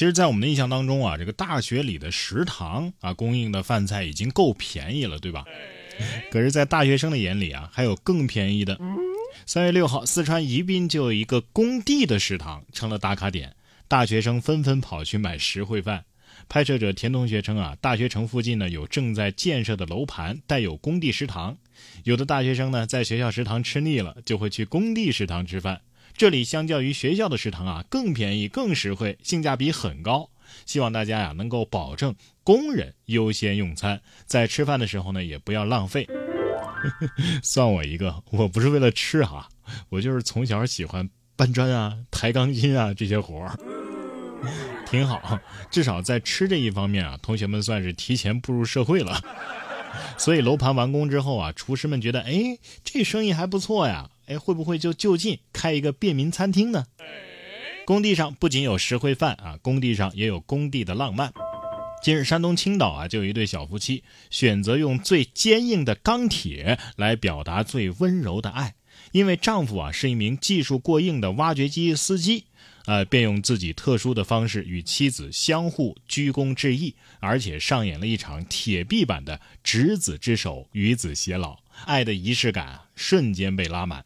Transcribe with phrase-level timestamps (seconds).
[0.00, 5.44] 其实，在我们的印象当中啊，这个大学里的食堂啊，供应的饭菜已经够便宜了，对吧？
[6.30, 8.80] 可是，在大学生的眼里啊，还有更便宜的。
[9.44, 13.54] 三月六号，四川宜宾就有一个工地的食堂成了打卡点，
[13.88, 16.06] 大学生纷纷跑去买实惠饭。
[16.48, 21.58] 拍摄者田同学称啊，大学城附近呢有正在建设的楼盘带有工地食堂，
[22.04, 25.82] 有的大学生呢在学校食堂吃腻了，就会去工地食堂吃饭。
[26.20, 30.28] 这里相较于学校的食堂啊，更便宜、更实惠，性价比很高。
[30.66, 36.06] 希望大家呀能够保证工人优先用餐，在吃饭的时候呢也不要浪费。
[37.42, 39.48] 算我一个，我不是为了吃哈，
[39.88, 43.58] 我就是从小喜欢搬砖啊、抬钢筋啊这些活儿。
[44.84, 45.38] 挺好，
[45.70, 49.18] 至少在吃这一方面啊，同学们算是提前步入社会了。
[50.18, 56.86] 所以楼盘完工之后啊，厨师们觉得，哎，这生意还不错呀，哎，会不会就就近开一个便民餐厅呢？
[57.84, 61.32] 工地上不仅有实惠饭啊，工地上也有工地的浪漫。
[62.00, 68.76] 近日，山东青岛啊，就有一对小夫妻选择用最坚硬的钢铁来表达最温柔的爱，
[69.10, 72.44] 因为丈夫啊是一名技术过硬的挖掘机司机。
[72.86, 84.02] 呃，便用自己特殊的方式与妻子相互鞠躬致意，而且上演了一场铁臂版的执子之手，与子偕老，爱的仪式感瞬间被拉满。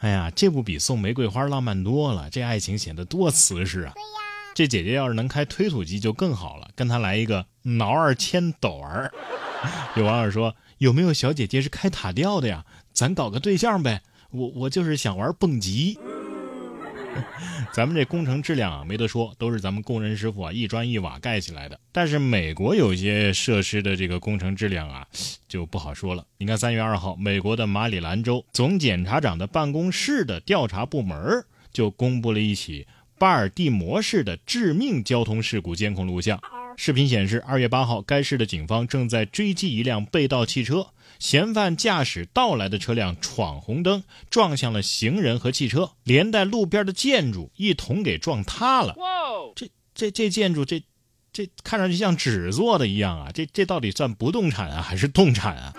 [0.00, 2.28] 哎呀，这不比送玫瑰花浪漫多了？
[2.30, 3.94] 这爱情显得多瓷实啊！
[4.54, 9.12] 这姐姐要是能开推土机就更好了，跟她来一个挠二牵斗儿。
[9.96, 12.64] 有网友说，有没有小姐姐是开塔吊的呀？
[12.92, 14.02] 咱搞个对象呗。
[14.30, 15.98] 我我就是想玩蹦极。
[17.72, 21.78] 咱们这工程质量啊，没得说，都是咱们工人师傅啊一砖一瓦盖起来的。
[21.92, 25.06] 但是美国有些设施的这个工程质量啊，
[25.48, 26.24] 就不好说了。
[26.38, 32.86] 你看，三月二号，美国的马里兰州总检察长的办公室的调查部门就公布了一起
[33.18, 36.40] 巴尔的摩市的致命交通事故监控录像。
[36.82, 40.86] 视频显示，二月八号，该市的警方正在追击一辆被盗汽车。
[41.18, 48.96] 嫌犯驾驶盗来的车辆闯红灯，撞向了行人和汽车，连带路边的建筑一同给撞塌了。
[49.54, 50.82] 这这这建筑，这
[51.34, 53.30] 这看上去像纸做的一样啊！
[53.30, 55.74] 这这到底算不动产啊，还是动产啊？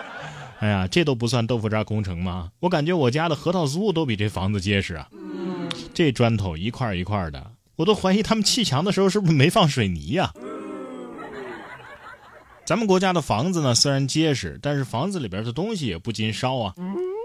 [0.60, 2.52] 哎呀，这都不算豆腐渣工程吗？
[2.60, 5.10] 我感觉我家的核桃酥都比这房子结实啊！
[5.92, 10.32] 这砖头一块一块的，我都怀疑他们砌墙的时候是不是没放水泥呀？
[12.66, 16.74] 咱们国家的房子呢，虽然结实，但是房子里边的东西也不禁烧啊。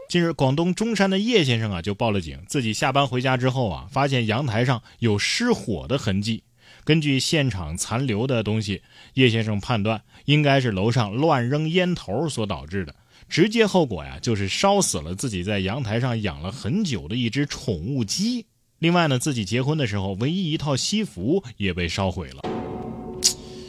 [0.08, 6.44] 近日，广东中山的叶先生啊就报了警，自己下班回家之后啊，发现阳台上有失火的痕迹。
[6.84, 8.84] 根据现场残留的东西，
[9.16, 12.94] 叶先生判断应该是楼上乱扔烟头所导致的。
[13.28, 18.46] 直接后果呀，就是烧死了自己在阳台上养了很久的一只宠物鸡。
[18.84, 22.42] 另外呢，自己结婚的时候唯一一套西服也被烧毁了。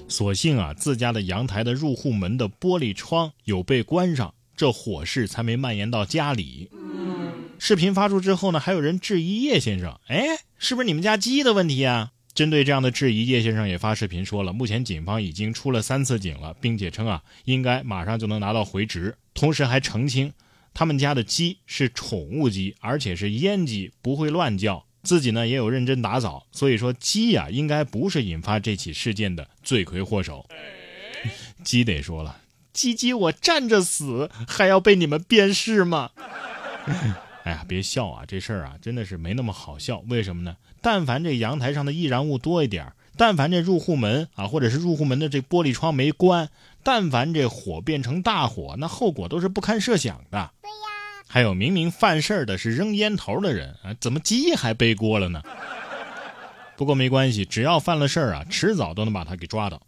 [0.09, 6.69] 所幸啊，自家的阳台的入户门的玻璃窗有被关上，这火势才没蔓延到家里。
[7.61, 10.25] 视频发出之后呢，还有人质疑叶先生：“哎，
[10.59, 19.15] 是不是你们家鸡的问题啊？”针对这样的质疑，叶先生也发视频说了，目前警方已经出了三次警了，并且称啊，应该马上就能拿到回执。
[19.33, 20.33] 同时还澄清，
[20.75, 24.85] 他们家的鸡是宠物鸡，而且是阉鸡，不会乱叫。
[25.05, 30.45] 自己呢也有认真打扫，所以说鸡呀应该不是引发这起事件的罪魁祸首。
[31.63, 32.41] 鸡得说了，
[32.73, 36.11] 鸡鸡我站着死还要被你们鞭尸吗？
[37.45, 40.03] 哎呀，别笑啊，这事儿啊真的是没那么好笑。
[40.09, 40.57] 为什么呢？
[40.81, 46.49] 但凡这阳台上的易燃物多一点，但凡这入户门啊或者是入户门的这玻璃窗没关，
[46.83, 50.51] 但凡这火变成大火，那后果都是不堪设想的。
[50.63, 50.94] 对呀
[51.34, 55.43] 还有明明犯事儿的是扔烟头的人啊，怎么鸡还背锅了呢？
[56.77, 59.83] 不过没关系，只要犯了事儿啊，迟早都能把他给抓到。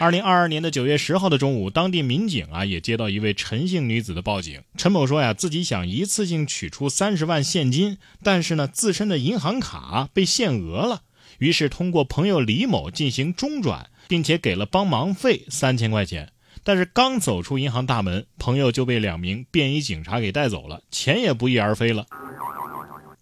[0.00, 4.60] 二零二二年的九月十号的中午，当地民警啊也接到一位陈姓女子的报警。
[4.76, 11.02] 陈某说呀，自己想一次性取出三十万现金，但是呢，自身的银行卡被限额了，
[11.38, 16.32] 于是通过朋友李某进行中转，并且给了帮忙费三千块钱。
[16.64, 22.06] 但是刚走出银行大门，朋友就被两名便衣警察给带走了，钱也不翼而飞了。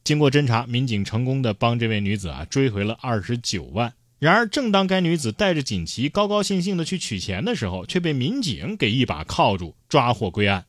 [0.04, 3.92] 经过侦查，民警成功的帮这位女子啊追回了二十九万。
[4.18, 10.66] 然而，正当该女子带着锦旗高高兴兴的去取钱的时候，却被民警给一把铐住，抓获归案。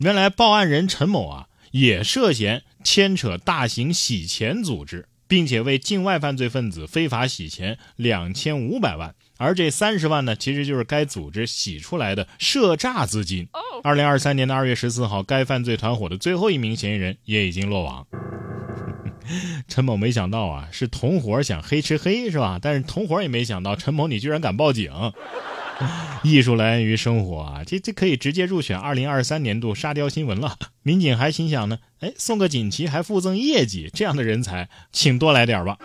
[0.00, 5.08] 原来报案人陈某啊也涉嫌牵扯大型洗钱组织。
[5.26, 13.48] 并且为境外犯罪分子非法洗钱两千五百万，而这三十万呢，其实就是该组织洗出来的涉诈资金。
[13.82, 18.06] 二零二三年的二月十四号，该犯罪团伙的最后一名嫌疑人也已经落网。
[19.66, 22.58] 陈某没想到啊，是同伙想黑吃黑是吧？
[22.60, 24.92] 但是同伙也没想到，陈某你居然敢报警。
[26.22, 30.56] 艺术来源于生活啊，这这可以直接入选二零二三年度沙雕新闻了。
[30.82, 35.76] 民警还心想呢，哎，送个锦旗还附赠业绩，这样的人才请多来点吧。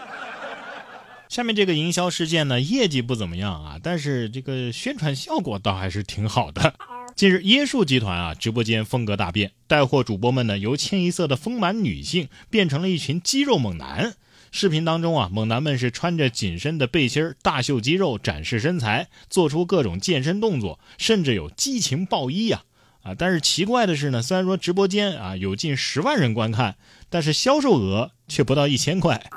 [1.30, 6.74] 下面这个营销事件呢，业绩不怎么样啊，但是这个宣传效果倒还是挺好的。
[7.16, 14.16] 近日，椰树集团啊直播间风格大变，带货主播们呢由清一色的丰满女性变成了一群肌肉猛男。
[14.52, 22.64] 视频当中啊，猛男们是穿着紧身的背心大秀肌肉，展示身材，做出各种健身动作，甚至有激情爆衣呀
[23.04, 23.14] 啊！
[23.14, 26.78] 但是奇怪的是呢，虽然说直播间啊有近十万人观看，
[27.08, 29.30] 但是销售额却不到一千块。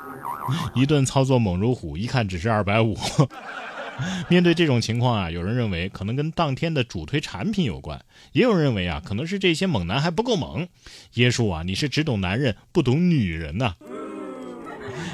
[0.75, 2.97] 一顿操作猛如虎，一看只是二百五。
[4.27, 10.67] 面对这种情况啊，有人认为可能跟当天的主推产品有关，也有人认为啊，可能是这些猛男还不够猛。
[11.13, 13.75] 耶稣啊，你是只懂男人不懂女人呐！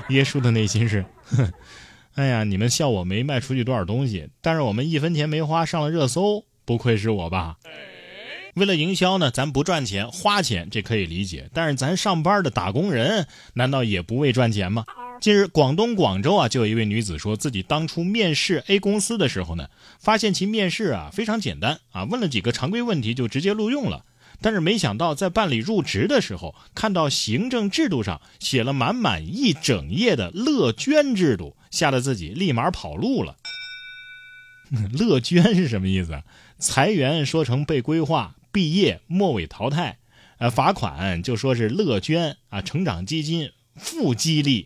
[0.07, 1.51] 耶稣的内心是，哼，
[2.15, 7.57] 哎呀，你们笑我没卖出去多少东西，但是我们一分钱没花上了热搜，不愧是我吧？
[8.55, 14.85] 为了营销呢，咱不赚钱花钱这可以理解，但是咱上班的打工人难道也不为赚钱吗？
[15.19, 19.67] 近日，广东广州啊，就有一位女子说自己当初面试 A 公司的时候呢，
[19.99, 24.05] 发现其面试啊非常简单啊，问了几个常规问题就直接录用了。
[24.39, 33.35] 但是没想到在办理入职的时候，看到行政制度上写了满满一整页的乐捐制度，吓得自己立马跑路了。
[34.97, 36.23] 乐捐是什么意思？
[36.59, 39.97] 裁员说成被规划、毕业、末尾淘汰，
[40.37, 44.65] 呃，罚款就说是乐捐啊，成长基金、负激励。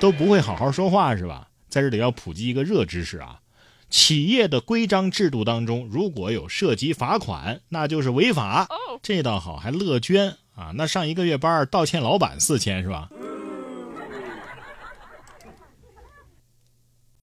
[0.00, 1.48] 都不会好好说话是吧？
[1.68, 3.40] 在这里要普及一个热知识啊，
[3.90, 8.66] 企业的规章制度当中，如果有涉及罚款，那就是违法。
[9.02, 10.72] 这倒好，还乐捐啊？
[10.74, 13.10] 那上一个月班道歉老板四千是吧？